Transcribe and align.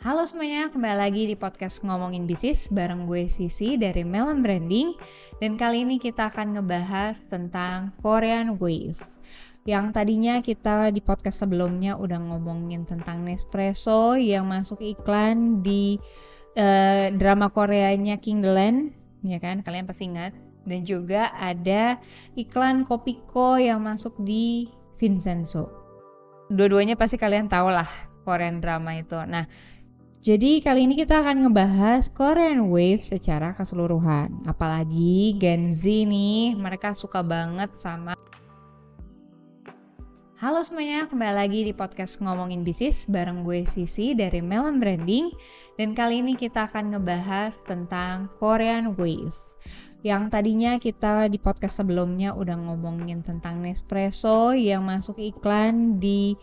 Halo 0.00 0.24
semuanya, 0.24 0.72
kembali 0.72 0.96
lagi 0.96 1.28
di 1.28 1.36
podcast 1.36 1.84
Ngomongin 1.84 2.24
Bisnis 2.24 2.72
bareng 2.72 3.04
gue 3.04 3.28
Sisi 3.28 3.76
dari 3.76 4.00
Melon 4.00 4.40
Branding. 4.40 4.96
Dan 5.44 5.60
kali 5.60 5.84
ini 5.84 6.00
kita 6.00 6.32
akan 6.32 6.56
ngebahas 6.56 7.20
tentang 7.28 7.92
Korean 8.00 8.56
Wave. 8.56 8.96
Yang 9.68 9.92
tadinya 9.92 10.40
kita 10.40 10.88
di 10.88 11.04
podcast 11.04 11.44
sebelumnya 11.44 12.00
udah 12.00 12.16
ngomongin 12.16 12.88
tentang 12.88 13.28
Nespresso 13.28 14.16
yang 14.16 14.48
masuk 14.48 14.80
iklan 14.80 15.60
di 15.60 16.00
uh, 16.56 17.12
drama 17.12 17.52
Koreanya 17.52 18.16
King 18.16 18.40
Glen 18.40 18.96
ya 19.20 19.36
kan? 19.36 19.60
Kalian 19.60 19.84
pasti 19.84 20.08
ingat. 20.08 20.32
Dan 20.64 20.88
juga 20.88 21.28
ada 21.36 22.00
iklan 22.40 22.88
Kopiko 22.88 23.60
yang 23.60 23.84
masuk 23.84 24.16
di 24.24 24.64
Vincenzo. 24.96 25.68
Dua-duanya 26.48 26.96
pasti 26.96 27.20
kalian 27.20 27.52
tahu 27.52 27.68
lah 27.68 28.08
Korean 28.24 28.64
drama 28.64 28.96
itu. 28.96 29.20
Nah 29.28 29.44
jadi 30.20 30.60
kali 30.60 30.84
ini 30.84 31.00
kita 31.00 31.24
akan 31.24 31.48
ngebahas 31.48 32.12
Korean 32.12 32.68
Wave 32.68 33.00
secara 33.00 33.56
keseluruhan. 33.56 34.44
Apalagi 34.44 35.32
Gen 35.40 35.72
Z 35.72 35.88
nih, 35.88 36.52
mereka 36.60 36.92
suka 36.92 37.24
banget 37.24 37.72
sama 37.80 38.12
Halo 40.40 40.60
semuanya, 40.64 41.04
kembali 41.08 41.36
lagi 41.36 41.60
di 41.68 41.72
podcast 41.72 42.20
Ngomongin 42.20 42.64
Bisnis 42.64 43.04
bareng 43.08 43.44
gue 43.44 43.64
Sisi 43.68 44.16
dari 44.16 44.40
Melon 44.44 44.80
Branding 44.80 45.32
dan 45.76 45.92
kali 45.92 46.24
ini 46.24 46.36
kita 46.36 46.68
akan 46.68 46.96
ngebahas 46.96 47.60
tentang 47.64 48.28
Korean 48.40 48.96
Wave 48.96 49.36
yang 50.00 50.32
tadinya 50.32 50.80
kita 50.80 51.28
di 51.28 51.36
podcast 51.36 51.84
sebelumnya 51.84 52.32
udah 52.32 52.56
ngomongin 52.56 53.20
tentang 53.20 53.60
Nespresso 53.60 54.56
yang 54.56 54.84
masuk 54.88 55.20
iklan 55.20 56.00
di 56.00 56.40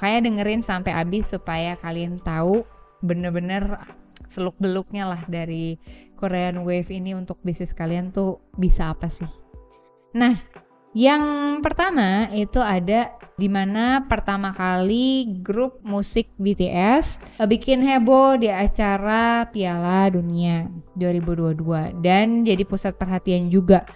kayak 0.00 0.24
dengerin 0.24 0.64
sampai 0.64 0.96
habis 0.96 1.28
supaya 1.28 1.76
kalian 1.84 2.16
tahu 2.24 2.64
bener-bener 3.04 3.78
seluk 4.28 4.58
beluknya 4.58 5.08
lah 5.08 5.22
dari 5.30 5.78
Korean 6.18 6.66
Wave 6.66 6.90
ini 6.90 7.14
untuk 7.14 7.38
bisnis 7.46 7.72
kalian 7.72 8.10
tuh 8.10 8.42
bisa 8.58 8.90
apa 8.90 9.06
sih? 9.06 9.30
Nah, 10.18 10.34
yang 10.96 11.22
pertama 11.62 12.26
itu 12.34 12.58
ada 12.58 13.14
di 13.38 13.46
mana 13.46 14.02
pertama 14.10 14.50
kali 14.50 15.38
grup 15.46 15.78
musik 15.86 16.26
BTS 16.42 17.38
bikin 17.46 17.86
heboh 17.86 18.34
di 18.34 18.50
acara 18.50 19.46
Piala 19.46 20.10
Dunia 20.10 20.66
2022 20.98 22.02
dan 22.02 22.42
jadi 22.42 22.66
pusat 22.66 22.98
perhatian 22.98 23.46
juga. 23.46 23.86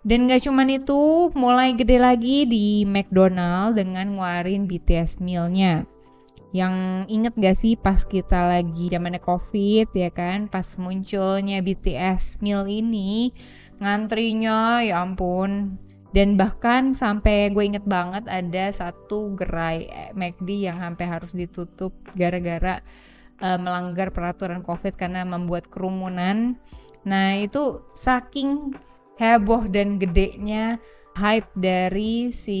Dan 0.00 0.32
gak 0.32 0.48
cuman 0.48 0.80
itu, 0.80 1.28
mulai 1.36 1.76
gede 1.76 2.00
lagi 2.00 2.48
di 2.48 2.88
McDonald 2.88 3.76
dengan 3.76 4.16
ngeluarin 4.16 4.64
BTS 4.64 5.20
mealnya 5.20 5.84
yang 6.50 7.06
inget 7.06 7.38
gak 7.38 7.54
sih 7.54 7.78
pas 7.78 8.02
kita 8.02 8.50
lagi 8.50 8.90
zamannya 8.90 9.22
covid 9.22 9.86
ya 9.94 10.10
kan? 10.10 10.50
Pas 10.50 10.66
munculnya 10.82 11.62
BTS 11.62 12.42
meal 12.42 12.66
ini 12.66 13.30
ngantrinya 13.78 14.82
ya 14.82 15.06
ampun. 15.06 15.78
Dan 16.10 16.34
bahkan 16.34 16.98
sampai 16.98 17.54
gue 17.54 17.62
inget 17.62 17.86
banget 17.86 18.26
ada 18.26 18.74
satu 18.74 19.38
gerai 19.38 19.86
eh, 19.86 20.10
McD 20.10 20.66
yang 20.66 20.82
sampai 20.82 21.06
harus 21.06 21.30
ditutup 21.30 21.94
gara-gara 22.18 22.82
uh, 23.38 23.58
melanggar 23.62 24.10
peraturan 24.10 24.66
covid 24.66 24.98
karena 24.98 25.22
membuat 25.22 25.70
kerumunan. 25.70 26.58
Nah 27.06 27.38
itu 27.38 27.86
saking 27.94 28.74
heboh 29.22 29.70
dan 29.70 30.02
gedenya 30.02 30.82
hype 31.14 31.50
dari 31.54 32.34
si 32.34 32.60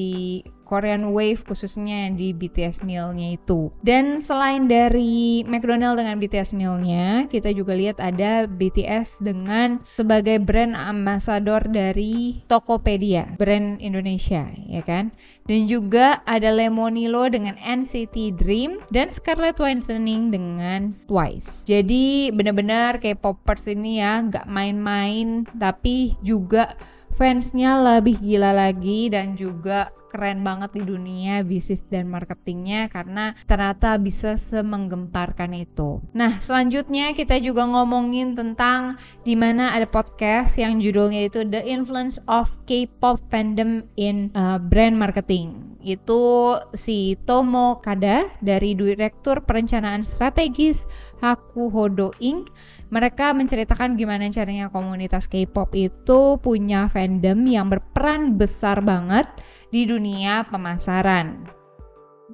Korean 0.70 1.10
Wave 1.10 1.42
khususnya 1.42 2.14
di 2.14 2.30
BTS 2.30 2.86
mealnya 2.86 3.34
itu. 3.34 3.74
Dan 3.82 4.22
selain 4.22 4.70
dari 4.70 5.42
McDonald 5.42 5.98
dengan 5.98 6.22
BTS 6.22 6.54
mealnya, 6.54 7.26
kita 7.26 7.50
juga 7.50 7.74
lihat 7.74 7.98
ada 7.98 8.46
BTS 8.46 9.18
dengan 9.18 9.82
sebagai 9.98 10.38
brand 10.38 10.78
ambassador 10.78 11.66
dari 11.66 12.38
Tokopedia, 12.46 13.34
brand 13.34 13.82
Indonesia, 13.82 14.46
ya 14.70 14.86
kan? 14.86 15.10
Dan 15.50 15.66
juga 15.66 16.22
ada 16.30 16.54
Lemonilo 16.54 17.26
dengan 17.26 17.58
NCT 17.58 18.38
Dream 18.38 18.78
dan 18.94 19.10
Scarlett 19.10 19.58
Whitening 19.58 20.30
dengan 20.30 20.94
Twice. 20.94 21.66
Jadi 21.66 22.30
benar-benar 22.30 23.02
kayak 23.02 23.18
popers 23.18 23.66
ini 23.66 23.98
ya, 23.98 24.22
nggak 24.22 24.46
main-main, 24.46 25.42
tapi 25.58 26.14
juga 26.22 26.78
fansnya 27.10 27.82
lebih 27.82 28.22
gila 28.22 28.54
lagi 28.54 29.10
dan 29.10 29.34
juga 29.34 29.90
keren 30.10 30.42
banget 30.42 30.74
di 30.74 30.82
dunia 30.82 31.46
bisnis 31.46 31.86
dan 31.86 32.10
marketingnya 32.10 32.90
karena 32.90 33.38
ternyata 33.46 33.94
bisa 33.96 34.34
semenggemparkan 34.34 35.54
itu. 35.54 36.02
Nah 36.12 36.42
selanjutnya 36.42 37.14
kita 37.14 37.38
juga 37.38 37.64
ngomongin 37.70 38.34
tentang 38.34 38.98
di 39.22 39.38
mana 39.38 39.70
ada 39.70 39.86
podcast 39.86 40.58
yang 40.58 40.82
judulnya 40.82 41.30
itu 41.30 41.46
The 41.46 41.62
Influence 41.62 42.18
of 42.26 42.50
K-pop 42.66 43.22
Fandom 43.30 43.86
in 43.94 44.34
uh, 44.34 44.58
Brand 44.58 44.98
Marketing. 44.98 45.70
Itu 45.80 46.54
si 46.76 47.16
Tomo 47.24 47.80
Kada 47.80 48.28
dari 48.44 48.76
Direktur 48.76 49.40
Perencanaan 49.48 50.04
Strategis 50.04 50.84
Hakuhodo 51.24 52.12
Inc. 52.20 52.52
Mereka 52.90 53.32
menceritakan 53.32 53.94
gimana 53.94 54.28
caranya 54.28 54.68
komunitas 54.68 55.30
K-pop 55.30 55.72
itu 55.72 56.36
punya 56.42 56.90
fandom 56.90 57.38
yang 57.46 57.70
berperan 57.70 58.34
besar 58.36 58.82
banget 58.82 59.30
di 59.70 59.86
dunia 59.86 60.46
pemasaran. 60.46 61.46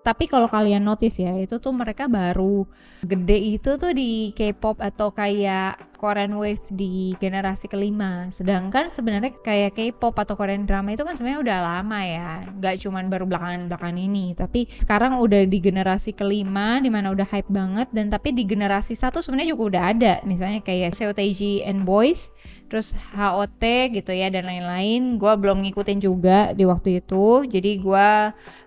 Tapi 0.05 0.29
kalau 0.29 0.47
kalian 0.47 0.85
notice 0.85 1.19
ya, 1.19 1.35
itu 1.35 1.57
tuh 1.59 1.73
mereka 1.73 2.07
baru 2.07 2.69
gede 3.03 3.59
itu 3.59 3.75
tuh 3.81 3.93
di 3.97 4.31
K-pop 4.37 4.79
atau 4.79 5.11
kayak 5.11 5.96
Korean 5.97 6.37
Wave 6.37 6.63
di 6.71 7.17
generasi 7.19 7.67
kelima. 7.67 8.29
Sedangkan 8.29 8.93
sebenarnya 8.93 9.33
kayak 9.41 9.75
K-pop 9.75 10.15
atau 10.15 10.37
Korean 10.37 10.69
drama 10.69 10.93
itu 10.93 11.03
kan 11.03 11.17
sebenarnya 11.17 11.41
udah 11.43 11.59
lama 11.65 12.01
ya. 12.05 12.31
Gak 12.61 12.85
cuman 12.85 13.09
baru 13.09 13.25
belakangan-belakangan 13.27 13.99
ini. 13.99 14.37
Tapi 14.37 14.69
sekarang 14.79 15.19
udah 15.19 15.49
di 15.49 15.59
generasi 15.59 16.13
kelima 16.13 16.79
di 16.79 16.93
mana 16.93 17.11
udah 17.11 17.27
hype 17.27 17.51
banget. 17.51 17.89
Dan 17.91 18.13
tapi 18.13 18.37
di 18.37 18.45
generasi 18.45 18.95
satu 18.95 19.25
sebenarnya 19.25 19.57
juga 19.57 19.65
udah 19.77 19.83
ada. 19.97 20.15
Misalnya 20.23 20.61
kayak 20.63 20.95
SeoTaiji 20.95 21.65
and 21.65 21.89
Boys 21.89 22.29
terus 22.67 22.91
HOT 23.15 23.63
gitu 23.95 24.11
ya 24.11 24.27
dan 24.27 24.51
lain-lain 24.51 25.23
gue 25.23 25.33
belum 25.39 25.63
ngikutin 25.63 26.03
juga 26.03 26.51
di 26.51 26.67
waktu 26.67 26.99
itu 26.99 27.47
jadi 27.47 27.79
gue 27.79 28.11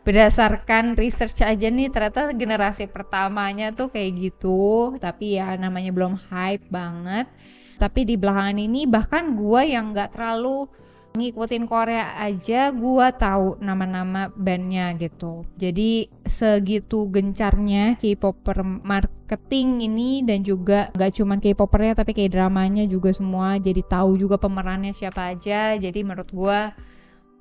berdasarkan 0.07 0.95
research 0.95 1.43
aja 1.43 1.67
nih 1.67 1.91
ternyata 1.91 2.31
generasi 2.31 2.87
pertamanya 2.87 3.75
tuh 3.75 3.91
kayak 3.91 4.31
gitu 4.31 4.95
tapi 5.03 5.35
ya 5.35 5.59
namanya 5.59 5.91
belum 5.91 6.15
hype 6.31 6.63
banget 6.71 7.18
tapi 7.79 8.03
di 8.03 8.19
belakangan 8.19 8.59
ini 8.59 8.85
bahkan 8.85 9.39
gue 9.39 9.61
yang 9.71 9.95
nggak 9.95 10.13
terlalu 10.13 10.67
ngikutin 11.09 11.65
Korea 11.65 12.13
aja 12.21 12.69
gue 12.69 13.07
tahu 13.17 13.57
nama-nama 13.59 14.29
bandnya 14.29 14.93
gitu. 14.93 15.41
Jadi 15.57 16.05
segitu 16.29 17.09
gencarnya 17.09 17.97
K-popper 17.97 18.61
marketing 18.61 19.89
ini 19.89 20.21
dan 20.21 20.45
juga 20.45 20.93
gak 20.93 21.17
cuman 21.17 21.41
K-poppernya 21.41 21.97
tapi 21.97 22.13
kayak 22.13 22.37
dramanya 22.37 22.85
juga 22.85 23.09
semua. 23.09 23.57
Jadi 23.57 23.81
tahu 23.89 24.21
juga 24.21 24.37
pemerannya 24.37 24.93
siapa 24.93 25.33
aja. 25.33 25.73
Jadi 25.81 25.99
menurut 26.05 26.29
gue 26.29 26.59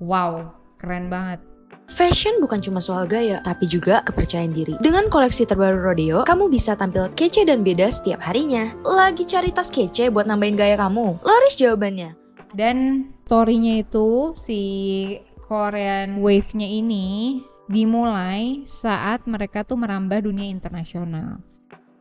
wow 0.01 0.33
keren 0.81 1.13
banget 1.13 1.43
Fashion 1.89 2.37
bukan 2.39 2.61
cuma 2.61 2.85
soal 2.85 3.09
gaya, 3.09 3.41
tapi 3.41 3.65
juga 3.65 4.05
kepercayaan 4.05 4.53
diri. 4.53 4.77
Dengan 4.79 5.09
koleksi 5.09 5.49
terbaru 5.49 5.81
Rodeo, 5.81 6.23
kamu 6.29 6.53
bisa 6.53 6.77
tampil 6.77 7.09
kece 7.17 7.49
dan 7.49 7.65
beda 7.65 7.89
setiap 7.89 8.21
harinya. 8.21 8.71
Lagi 8.85 9.25
cari 9.25 9.49
tas 9.51 9.73
kece 9.73 10.13
buat 10.13 10.29
nambahin 10.29 10.61
gaya 10.61 10.77
kamu? 10.77 11.25
Laris 11.25 11.57
jawabannya. 11.57 12.13
Dan 12.53 13.09
storynya 13.25 13.83
itu 13.83 14.37
si 14.37 14.61
Korean 15.49 16.21
Wave-nya 16.21 16.69
ini 16.69 17.41
dimulai 17.73 18.69
saat 18.69 19.25
mereka 19.25 19.65
tuh 19.65 19.81
merambah 19.81 20.25
dunia 20.25 20.49
internasional. 20.49 21.41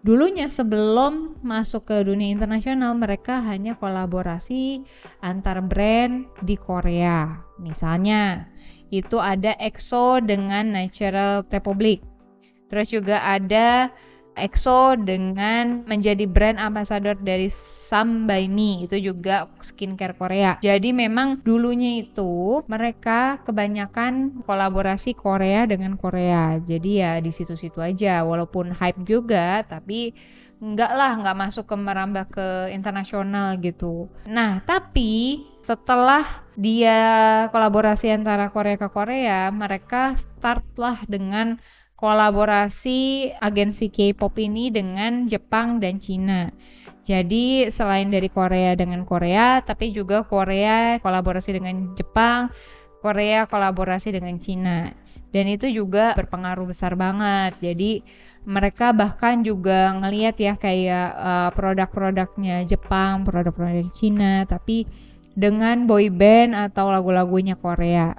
Dulunya 0.07 0.47
sebelum 0.47 1.35
masuk 1.43 1.91
ke 1.91 1.97
dunia 2.07 2.31
internasional 2.31 2.95
mereka 2.95 3.43
hanya 3.43 3.75
kolaborasi 3.75 4.87
antar 5.19 5.59
brand 5.59 6.31
di 6.39 6.55
Korea. 6.55 7.43
Misalnya 7.59 8.47
itu 8.89 9.19
ada 9.19 9.53
EXO 9.59 10.23
dengan 10.23 10.71
Natural 10.73 11.43
Republic. 11.51 11.99
Terus 12.67 12.91
juga 12.91 13.23
ada 13.23 13.91
EXO 14.37 15.01
dengan 15.01 15.81
menjadi 15.89 16.29
brand 16.29 16.61
ambassador 16.61 17.17
dari 17.17 17.49
Sam 17.49 18.29
by 18.29 18.45
Me 18.45 18.85
itu 18.85 19.01
juga 19.01 19.49
skincare 19.65 20.13
Korea. 20.13 20.61
Jadi 20.61 20.93
memang 20.93 21.41
dulunya 21.41 22.05
itu 22.05 22.61
mereka 22.69 23.41
kebanyakan 23.43 24.45
kolaborasi 24.45 25.17
Korea 25.17 25.65
dengan 25.65 25.97
Korea. 25.97 26.61
Jadi 26.61 27.01
ya 27.01 27.17
di 27.17 27.33
situ-situ 27.33 27.81
aja 27.81 28.21
walaupun 28.21 28.71
hype 28.77 29.01
juga 29.03 29.65
tapi 29.65 30.13
enggak 30.57 30.91
lah 30.93 31.11
nggak 31.21 31.37
masuk 31.37 31.65
ke 31.69 31.75
merambah 31.77 32.25
ke 32.33 32.47
internasional 32.73 33.57
gitu. 33.61 34.09
Nah 34.25 34.61
tapi 34.65 35.45
setelah 35.61 36.47
dia 36.57 36.99
kolaborasi 37.51 38.09
antara 38.09 38.49
Korea 38.49 38.79
ke 38.79 38.89
Korea 38.89 39.51
mereka 39.53 40.17
start 40.17 40.65
lah 40.79 41.03
dengan 41.05 41.61
kolaborasi 41.97 43.33
agensi 43.41 43.89
K-pop 43.89 44.37
ini 44.37 44.69
dengan 44.69 45.25
Jepang 45.25 45.81
dan 45.81 45.97
Cina. 45.97 46.53
Jadi 47.07 47.71
selain 47.71 48.11
dari 48.11 48.27
Korea 48.27 48.75
dengan 48.75 49.07
Korea, 49.07 49.63
tapi 49.63 49.95
juga 49.95 50.27
Korea 50.27 50.99
kolaborasi 50.99 51.55
dengan 51.55 51.95
Jepang, 51.95 52.51
Korea 52.99 53.47
kolaborasi 53.47 54.11
dengan 54.11 54.35
Cina. 54.37 54.91
Dan 55.31 55.51
itu 55.51 55.67
juga 55.71 56.15
berpengaruh 56.15 56.71
besar 56.71 56.95
banget. 56.95 57.55
Jadi 57.59 58.03
mereka 58.47 58.95
bahkan 58.95 59.43
juga 59.43 59.91
ngelihat 59.91 60.35
ya 60.39 60.53
kayak 60.55 61.09
uh, 61.19 61.49
produk-produknya 61.51 62.63
Jepang, 62.63 63.27
produk-produk 63.27 63.91
Cina, 63.91 64.47
tapi 64.47 64.87
dengan 65.37 65.85
boy 65.85 66.09
band 66.09 66.55
atau 66.55 66.89
lagu-lagunya 66.89 67.59
Korea. 67.59 68.15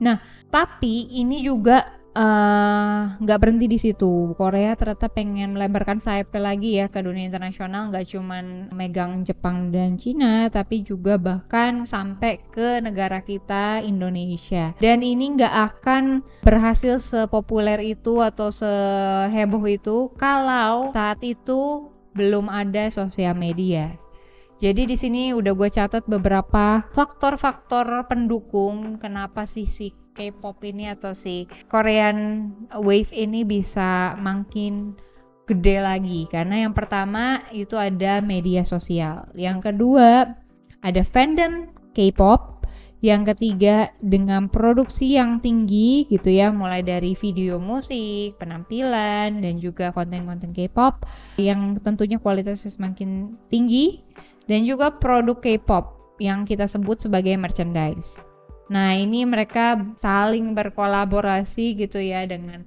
Nah, 0.00 0.20
tapi 0.48 1.08
ini 1.12 1.44
juga 1.44 1.99
nggak 2.10 3.38
uh, 3.38 3.42
berhenti 3.42 3.70
di 3.70 3.78
situ. 3.78 4.34
Korea 4.34 4.74
ternyata 4.74 5.06
pengen 5.06 5.54
melebarkan 5.54 6.02
sayapnya 6.02 6.42
lagi 6.42 6.82
ya 6.82 6.90
ke 6.90 6.98
dunia 7.06 7.30
internasional, 7.30 7.86
nggak 7.94 8.06
cuman 8.10 8.74
megang 8.74 9.22
Jepang 9.22 9.70
dan 9.70 9.94
Cina, 9.94 10.50
tapi 10.50 10.82
juga 10.82 11.22
bahkan 11.22 11.86
sampai 11.86 12.42
ke 12.50 12.82
negara 12.82 13.22
kita 13.22 13.86
Indonesia. 13.86 14.74
Dan 14.82 15.06
ini 15.06 15.38
nggak 15.38 15.54
akan 15.70 16.26
berhasil 16.42 16.98
sepopuler 16.98 17.78
itu 17.78 18.18
atau 18.18 18.50
seheboh 18.50 19.62
itu 19.70 20.10
kalau 20.18 20.90
saat 20.90 21.22
itu 21.22 21.94
belum 22.18 22.50
ada 22.50 22.90
sosial 22.90 23.38
media. 23.38 23.94
Jadi 24.60 24.84
di 24.84 24.96
sini 24.98 25.32
udah 25.32 25.56
gue 25.56 25.72
catat 25.72 26.04
beberapa 26.04 26.84
faktor-faktor 26.92 28.04
pendukung 28.12 29.00
kenapa 29.00 29.48
sih 29.48 29.64
si 29.64 29.96
K-pop 30.14 30.60
ini 30.66 30.90
atau 30.90 31.14
si 31.14 31.46
Korean 31.70 32.50
Wave 32.74 33.14
ini 33.14 33.46
bisa 33.46 34.14
makin 34.18 34.94
gede 35.50 35.82
lagi 35.82 36.30
karena 36.30 36.62
yang 36.62 36.74
pertama 36.74 37.42
itu 37.50 37.74
ada 37.74 38.22
media 38.22 38.62
sosial. 38.62 39.26
Yang 39.34 39.72
kedua 39.72 40.38
ada 40.80 41.02
fandom 41.02 41.74
K-pop. 41.92 42.62
Yang 43.00 43.32
ketiga 43.32 43.96
dengan 44.04 44.52
produksi 44.52 45.16
yang 45.16 45.40
tinggi 45.40 46.04
gitu 46.12 46.28
ya, 46.28 46.52
mulai 46.52 46.84
dari 46.84 47.16
video 47.16 47.56
musik, 47.56 48.36
penampilan 48.36 49.40
dan 49.40 49.56
juga 49.56 49.88
konten-konten 49.88 50.52
K-pop 50.52 51.08
yang 51.40 51.80
tentunya 51.80 52.20
kualitasnya 52.20 52.68
semakin 52.68 53.40
tinggi 53.48 54.04
dan 54.44 54.68
juga 54.68 54.92
produk 55.00 55.40
K-pop 55.40 55.96
yang 56.20 56.44
kita 56.44 56.68
sebut 56.68 57.00
sebagai 57.00 57.32
merchandise. 57.40 58.29
Nah, 58.70 58.94
ini 58.94 59.26
mereka 59.32 59.62
saling 59.98 60.54
berkolaborasi 60.58 61.74
gitu 61.80 61.98
ya 62.12 62.22
dengan 62.32 62.62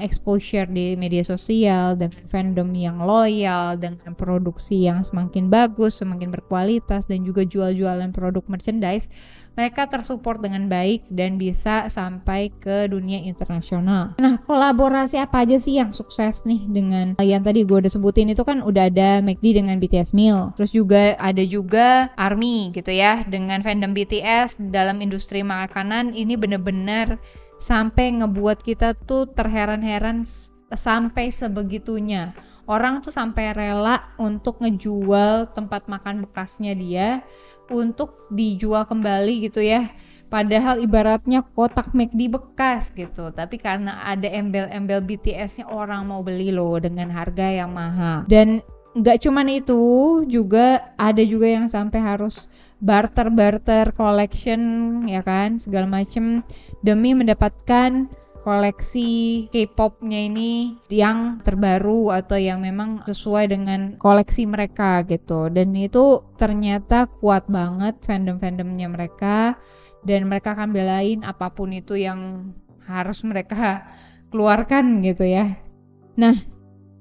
exposure 0.00 0.66
di 0.68 0.96
media 0.98 1.22
sosial 1.22 1.96
dengan 1.96 2.24
fandom 2.28 2.70
yang 2.76 2.98
loyal 3.02 3.76
dengan 3.76 4.12
produksi 4.16 4.88
yang 4.88 5.04
semakin 5.04 5.48
bagus 5.48 6.00
semakin 6.00 6.32
berkualitas 6.32 7.08
dan 7.08 7.22
juga 7.22 7.44
jual-jualan 7.44 8.12
produk 8.12 8.44
merchandise 8.50 9.08
mereka 9.56 9.88
tersupport 9.88 10.36
dengan 10.36 10.68
baik 10.68 11.08
dan 11.08 11.40
bisa 11.40 11.88
sampai 11.88 12.52
ke 12.52 12.92
dunia 12.92 13.24
internasional. 13.24 14.12
Nah, 14.20 14.36
kolaborasi 14.44 15.16
apa 15.16 15.48
aja 15.48 15.56
sih 15.56 15.80
yang 15.80 15.96
sukses 15.96 16.44
nih 16.44 16.68
dengan 16.68 17.16
yang 17.24 17.40
tadi 17.40 17.64
gue 17.64 17.80
udah 17.80 17.88
sebutin 17.88 18.28
itu 18.28 18.44
kan 18.44 18.60
udah 18.60 18.92
ada 18.92 19.24
McD 19.24 19.56
dengan 19.56 19.80
BTS 19.80 20.12
Meal. 20.12 20.52
Terus 20.60 20.76
juga 20.76 21.16
ada 21.16 21.40
juga 21.40 22.12
ARMY 22.20 22.76
gitu 22.76 22.92
ya 22.92 23.24
dengan 23.24 23.64
fandom 23.64 23.96
BTS 23.96 24.60
dalam 24.68 25.00
industri 25.00 25.40
makanan 25.40 26.12
ini 26.12 26.36
bener-bener 26.36 27.16
sampai 27.56 28.20
ngebuat 28.20 28.62
kita 28.62 28.94
tuh 28.94 29.30
terheran-heran 29.32 30.24
sampai 30.72 31.30
sebegitunya. 31.30 32.34
Orang 32.66 32.98
tuh 33.00 33.14
sampai 33.14 33.54
rela 33.54 34.10
untuk 34.18 34.58
ngejual 34.58 35.54
tempat 35.54 35.86
makan 35.86 36.26
bekasnya 36.26 36.74
dia 36.74 37.22
untuk 37.70 38.26
dijual 38.34 38.86
kembali 38.86 39.46
gitu 39.46 39.62
ya. 39.62 39.94
Padahal 40.26 40.82
ibaratnya 40.82 41.46
kotak 41.54 41.94
McD 41.94 42.26
bekas 42.26 42.90
gitu, 42.98 43.30
tapi 43.30 43.62
karena 43.62 44.02
ada 44.02 44.26
embel-embel 44.26 44.98
BTS-nya 45.06 45.70
orang 45.70 46.10
mau 46.10 46.26
beli 46.26 46.50
loh 46.50 46.82
dengan 46.82 47.14
harga 47.14 47.46
yang 47.46 47.70
mahal. 47.70 48.26
Dan 48.26 48.58
nggak 48.96 49.28
cuman 49.28 49.48
itu, 49.52 49.82
juga 50.24 50.96
ada 50.96 51.20
juga 51.20 51.52
yang 51.52 51.68
sampai 51.68 52.00
harus 52.00 52.48
barter-barter 52.80 53.92
collection 53.96 54.60
ya 55.08 55.24
kan 55.24 55.56
segala 55.56 55.88
macem 55.88 56.44
demi 56.84 57.16
mendapatkan 57.16 58.08
koleksi 58.46 59.44
K-popnya 59.50 60.30
ini 60.30 60.78
yang 60.86 61.42
terbaru 61.42 62.14
atau 62.14 62.38
yang 62.38 62.62
memang 62.62 63.02
sesuai 63.02 63.50
dengan 63.50 63.98
koleksi 63.98 64.46
mereka 64.46 65.02
gitu. 65.02 65.50
Dan 65.50 65.74
itu 65.74 66.22
ternyata 66.38 67.10
kuat 67.10 67.50
banget 67.50 67.98
fandom-fandomnya 68.06 68.86
mereka 68.86 69.58
dan 70.06 70.30
mereka 70.30 70.54
akan 70.54 70.70
belain 70.70 71.26
apa 71.26 71.50
pun 71.50 71.74
itu 71.74 71.98
yang 71.98 72.54
harus 72.86 73.26
mereka 73.26 73.90
keluarkan 74.30 75.02
gitu 75.02 75.26
ya. 75.26 75.58
Nah 76.14 76.55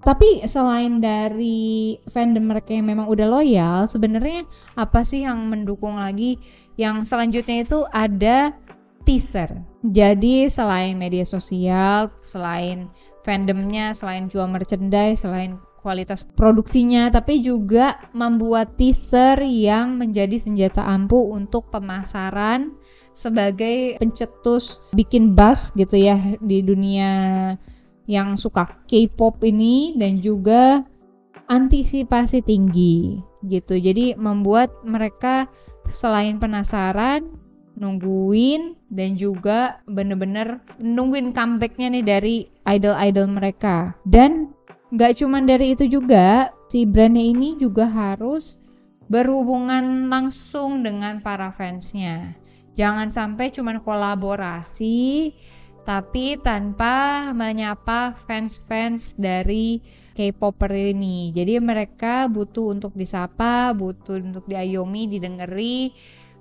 tapi 0.06 0.46
selain 0.46 1.02
dari 1.02 1.98
fandom 2.14 2.54
mereka 2.54 2.78
yang 2.78 2.86
memang 2.86 3.10
udah 3.10 3.26
loyal, 3.26 3.90
sebenarnya 3.90 4.46
apa 4.78 5.02
sih 5.02 5.26
yang 5.26 5.50
mendukung 5.50 5.98
lagi? 5.98 6.38
Yang 6.78 7.10
selanjutnya 7.10 7.66
itu 7.66 7.82
ada 7.90 8.54
teaser. 9.02 9.66
Jadi 9.82 10.46
selain 10.46 10.94
media 10.94 11.26
sosial, 11.26 12.14
selain 12.22 12.94
fandomnya, 13.26 13.98
selain 13.98 14.30
jual 14.30 14.46
merchandise, 14.46 15.26
selain 15.26 15.58
kualitas 15.82 16.22
produksinya, 16.38 17.10
tapi 17.10 17.42
juga 17.42 17.98
membuat 18.14 18.78
teaser 18.78 19.42
yang 19.42 19.98
menjadi 19.98 20.38
senjata 20.38 20.86
ampuh 20.86 21.34
untuk 21.34 21.74
pemasaran 21.74 22.78
sebagai 23.16 23.96
pencetus 23.98 24.78
bikin 24.92 25.34
buzz 25.34 25.72
gitu 25.74 25.96
ya 25.96 26.36
di 26.44 26.62
dunia 26.62 27.14
yang 28.06 28.38
suka 28.38 28.70
K-pop 28.86 29.42
ini 29.42 29.98
dan 29.98 30.22
juga 30.22 30.86
antisipasi 31.50 32.42
tinggi 32.42 33.22
gitu. 33.46 33.78
Jadi 33.78 34.18
membuat 34.18 34.74
mereka 34.86 35.50
selain 35.90 36.42
penasaran, 36.42 37.26
nungguin 37.78 38.78
dan 38.90 39.20
juga 39.20 39.84
bener-bener 39.86 40.64
nungguin 40.82 41.36
comebacknya 41.36 41.88
nih 41.92 42.06
dari 42.06 42.36
idol-idol 42.66 43.28
mereka. 43.30 43.94
Dan 44.08 44.54
nggak 44.94 45.22
cuma 45.22 45.44
dari 45.44 45.78
itu 45.78 45.86
juga, 45.86 46.50
si 46.72 46.88
brandnya 46.88 47.22
ini 47.22 47.60
juga 47.60 47.86
harus 47.86 48.58
berhubungan 49.06 50.10
langsung 50.10 50.82
dengan 50.82 51.22
para 51.22 51.54
fansnya. 51.54 52.34
Jangan 52.76 53.08
sampai 53.08 53.56
cuma 53.56 53.78
kolaborasi 53.80 55.32
tapi 55.86 56.42
tanpa 56.42 57.30
menyapa 57.32 58.18
fans-fans 58.18 59.14
dari 59.16 59.80
K-popper 60.18 60.74
ini. 60.96 61.30
Jadi 61.30 61.62
mereka 61.62 62.26
butuh 62.26 62.74
untuk 62.74 62.98
disapa, 62.98 63.70
butuh 63.78 64.18
untuk 64.18 64.50
diayomi, 64.50 65.06
didengeri, 65.06 65.94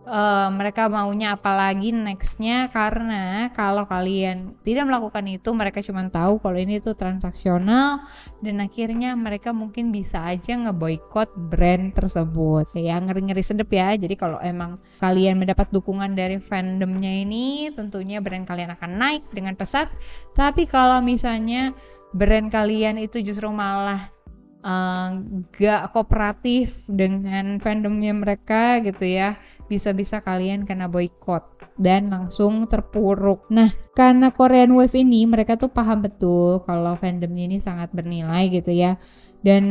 uh, 0.06 0.48
mereka 0.52 0.88
maunya 0.88 1.36
apalagi 1.36 1.90
nextnya? 1.92 2.70
Karena 2.70 3.50
kalau 3.52 3.84
kalian 3.84 4.56
tidak 4.62 4.88
melakukan 4.88 5.24
itu 5.28 5.50
mereka 5.52 5.82
cuma 5.82 6.06
tahu 6.08 6.38
kalau 6.38 6.56
ini 6.56 6.78
tuh 6.78 6.96
transaksional 6.96 8.04
dan 8.40 8.56
akhirnya 8.62 9.16
mereka 9.18 9.50
mungkin 9.50 9.90
bisa 9.90 10.22
aja 10.22 10.54
ngeboikot 10.54 11.34
brand 11.50 11.92
tersebut. 11.96 12.70
Ya 12.78 13.00
ngeri-ngeri 13.02 13.42
sedep 13.42 13.68
ya. 13.72 13.92
Jadi 13.98 14.14
kalau 14.14 14.38
emang 14.40 14.78
kalian 15.02 15.40
mendapat 15.40 15.68
dukungan 15.74 16.14
dari 16.14 16.38
fandomnya 16.38 17.10
ini 17.10 17.74
tentunya 17.74 18.22
brand 18.22 18.46
kalian 18.46 18.72
akan 18.78 18.90
naik 18.96 19.24
dengan 19.34 19.58
pesat. 19.58 19.90
Tapi 20.38 20.70
kalau 20.70 21.02
misalnya 21.02 21.74
brand 22.14 22.46
kalian 22.48 23.02
itu 23.02 23.18
justru 23.18 23.50
malah 23.50 24.13
uh, 24.64 25.20
gak 25.54 25.92
kooperatif 25.92 26.80
dengan 26.88 27.60
fandomnya 27.60 28.16
mereka 28.16 28.80
gitu 28.80 29.04
ya 29.04 29.36
bisa-bisa 29.68 30.20
kalian 30.20 30.68
kena 30.68 30.88
boykot 30.88 31.44
dan 31.80 32.12
langsung 32.12 32.70
terpuruk. 32.70 33.48
Nah, 33.50 33.74
karena 33.96 34.30
Korean 34.30 34.76
Wave 34.76 34.94
ini 34.94 35.26
mereka 35.26 35.58
tuh 35.58 35.72
paham 35.72 36.04
betul 36.04 36.62
kalau 36.68 36.94
fandomnya 36.94 37.48
ini 37.50 37.58
sangat 37.58 37.90
bernilai 37.90 38.52
gitu 38.52 38.70
ya. 38.70 39.00
Dan 39.44 39.64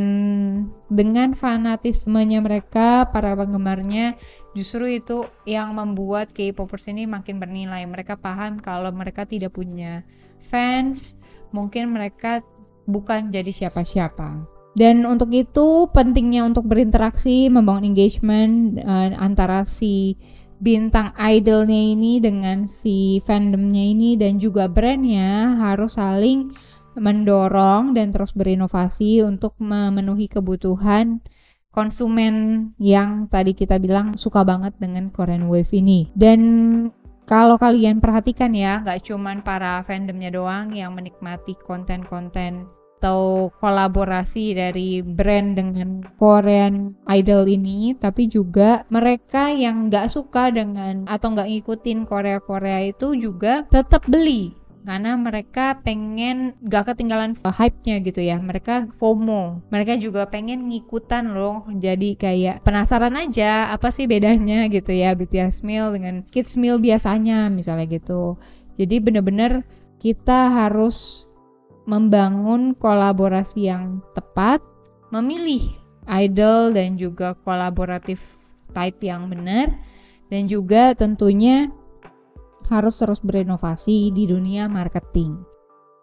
dengan 0.85 1.33
fanatismenya 1.33 2.45
mereka, 2.45 3.09
para 3.09 3.33
penggemarnya 3.33 4.13
justru 4.53 5.01
itu 5.01 5.25
yang 5.50 5.73
membuat 5.73 6.29
K-popers 6.29 6.93
ini 6.93 7.09
makin 7.09 7.41
bernilai. 7.41 7.81
Mereka 7.89 8.21
paham 8.21 8.62
kalau 8.62 8.93
mereka 8.93 9.25
tidak 9.25 9.57
punya 9.57 10.05
fans, 10.45 11.17
mungkin 11.50 11.89
mereka 11.89 12.45
bukan 12.85 13.33
jadi 13.33 13.50
siapa-siapa. 13.50 14.52
Dan 14.74 15.06
untuk 15.06 15.30
itu 15.30 15.88
pentingnya 15.94 16.50
untuk 16.50 16.65
berinteraksi, 16.65 17.46
membangun 17.53 17.94
engagement 17.94 18.82
uh, 18.82 19.13
antara 19.22 19.70
si 19.70 20.18
bintang 20.58 21.13
idolnya 21.20 21.94
ini 21.94 22.18
dengan 22.24 22.65
si 22.65 23.22
fandomnya 23.22 23.84
ini 23.84 24.15
dan 24.18 24.42
juga 24.42 24.72
brandnya 24.72 25.60
harus 25.60 26.00
saling 26.00 26.56
mendorong 26.96 27.94
dan 27.98 28.13
terus 28.13 28.34
berinovasi 28.34 29.22
untuk 29.25 29.58
memenuhi 29.60 30.30
kebutuhan 30.30 31.22
konsumen 31.74 32.70
yang 32.77 33.25
tadi 33.27 33.58
kita 33.58 33.82
bilang 33.82 34.13
suka 34.13 34.46
banget 34.46 34.77
dengan 34.77 35.10
Korean 35.10 35.50
Wave 35.50 35.74
ini. 35.74 36.13
Dan 36.13 36.39
kalau 37.25 37.58
kalian 37.58 37.98
perhatikan 37.98 38.53
ya, 38.53 38.86
nggak 38.86 39.10
cuman 39.10 39.42
para 39.42 39.82
fandomnya 39.82 40.30
doang 40.30 40.70
yang 40.77 40.94
menikmati 40.94 41.58
konten-konten 41.65 42.70
atau 43.03 43.51
kolaborasi 43.60 44.55
dari 44.55 45.03
brand 45.03 45.60
dengan 45.60 46.07
Korean 46.15 46.95
Idol 47.12 47.51
ini, 47.51 47.91
tapi 48.00 48.31
juga 48.31 48.88
mereka 48.88 49.51
yang 49.51 49.91
nggak 49.91 50.07
suka 50.07 50.48
dengan 50.55 51.03
atau 51.12 51.36
nggak 51.36 51.51
ngikutin 51.51 52.07
Korea-Korea 52.07 52.95
itu 52.95 53.12
juga 53.19 53.67
tetap 53.67 54.07
beli. 54.07 54.55
Karena 54.88 55.19
mereka 55.19 55.79
pengen 55.79 56.60
gak 56.67 56.91
ketinggalan 56.91 57.39
hype-nya 57.39 58.03
gitu 58.03 58.19
ya. 58.19 58.36
Mereka 58.36 58.91
FOMO. 59.00 59.63
Mereka 59.72 59.95
juga 59.95 60.27
pengen 60.27 60.67
ngikutan 60.67 61.31
loh. 61.31 61.63
Jadi 61.72 62.19
kayak 62.19 62.67
penasaran 62.67 63.15
aja 63.15 63.72
apa 63.72 63.95
sih 63.95 64.12
bedanya 64.12 64.67
gitu 64.67 64.91
ya 64.91 65.15
BTS 65.15 65.63
meal 65.63 65.95
dengan 65.95 66.27
kids 66.27 66.60
meal 66.60 66.83
biasanya 66.83 67.48
misalnya 67.48 67.88
gitu. 67.88 68.36
Jadi 68.75 69.00
bener-bener 69.00 69.63
kita 70.03 70.51
harus 70.51 71.31
membangun 71.84 72.75
kolaborasi 72.78 73.68
yang 73.68 74.00
tepat, 74.16 74.63
memilih 75.12 75.75
idol 76.08 76.72
dan 76.72 76.96
juga 76.96 77.36
kolaboratif 77.44 78.20
type 78.72 79.04
yang 79.04 79.28
benar, 79.28 79.72
dan 80.32 80.48
juga 80.50 80.96
tentunya 80.96 81.70
harus 82.72 82.96
terus 82.96 83.20
berinovasi 83.20 84.10
di 84.16 84.25
dunia 84.25 84.72
marketing. 84.72 85.44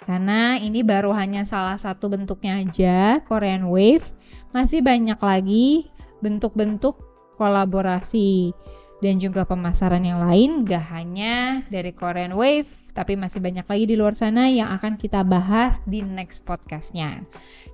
Karena 0.01 0.57
ini 0.57 0.81
baru 0.81 1.13
hanya 1.13 1.45
salah 1.45 1.77
satu 1.77 2.09
bentuknya 2.09 2.61
aja, 2.61 3.21
Korean 3.29 3.69
Wave. 3.69 4.05
Masih 4.51 4.81
banyak 4.81 5.21
lagi 5.21 5.93
bentuk-bentuk 6.25 6.97
kolaborasi 7.37 8.53
dan 9.01 9.17
juga 9.17 9.49
pemasaran 9.49 10.05
yang 10.05 10.21
lain 10.21 10.69
gak 10.69 10.85
hanya 10.93 11.65
dari 11.73 11.93
Korean 11.97 12.37
Wave 12.37 12.69
tapi 13.00 13.16
masih 13.16 13.40
banyak 13.40 13.64
lagi 13.64 13.88
di 13.88 13.97
luar 13.97 14.12
sana 14.12 14.52
yang 14.52 14.69
akan 14.76 15.00
kita 15.00 15.25
bahas 15.25 15.80
di 15.88 16.04
next 16.04 16.45
podcastnya. 16.45 17.25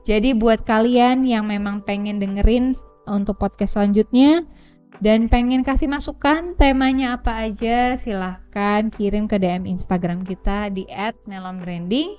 Jadi 0.06 0.38
buat 0.38 0.62
kalian 0.62 1.26
yang 1.26 1.50
memang 1.50 1.83
pengen 1.83 2.23
dengerin 2.23 2.78
untuk 3.11 3.35
podcast 3.42 3.75
selanjutnya 3.75 4.47
dan 5.02 5.26
pengen 5.26 5.66
kasih 5.66 5.90
masukan 5.90 6.54
temanya 6.54 7.18
apa 7.18 7.50
aja 7.50 7.99
silahkan 7.99 8.87
kirim 8.95 9.26
ke 9.26 9.35
DM 9.42 9.66
Instagram 9.66 10.23
kita 10.23 10.71
di 10.71 10.87
@melonbranding. 11.26 12.14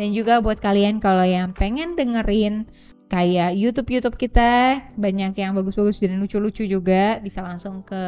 Dan 0.00 0.16
juga 0.16 0.40
buat 0.40 0.56
kalian 0.56 0.96
kalau 0.96 1.28
yang 1.28 1.52
pengen 1.52 1.92
dengerin 1.92 2.64
kayak 3.12 3.52
YouTube 3.52 3.92
YouTube 3.92 4.16
kita 4.16 4.80
banyak 4.96 5.36
yang 5.36 5.52
bagus-bagus 5.52 6.00
dan 6.00 6.18
lucu-lucu 6.18 6.64
juga 6.64 7.20
bisa 7.20 7.44
langsung 7.44 7.84
ke 7.84 8.00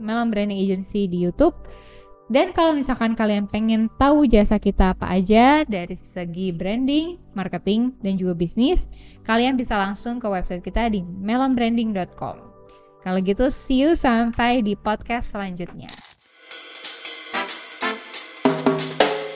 Melon 0.00 0.32
Branding 0.32 0.58
Agency 0.58 1.04
di 1.04 1.20
YouTube 1.22 1.54
dan 2.30 2.54
kalau 2.54 2.78
misalkan 2.78 3.18
kalian 3.18 3.50
pengen 3.50 3.90
tahu 3.98 4.22
jasa 4.30 4.62
kita 4.62 4.94
apa 4.94 5.10
aja 5.10 5.66
dari 5.66 5.98
segi 5.98 6.54
branding, 6.54 7.18
marketing, 7.34 7.98
dan 8.06 8.14
juga 8.14 8.38
bisnis, 8.38 8.86
kalian 9.26 9.58
bisa 9.58 9.74
langsung 9.74 10.22
ke 10.22 10.30
website 10.30 10.62
kita 10.62 10.86
di 10.94 11.02
melonbranding.com. 11.02 12.36
Kalau 13.02 13.18
gitu, 13.18 13.50
see 13.50 13.82
you 13.82 13.98
sampai 13.98 14.62
di 14.62 14.78
podcast 14.78 15.34
selanjutnya. 15.34 15.90